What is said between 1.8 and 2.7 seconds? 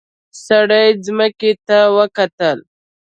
وکتل.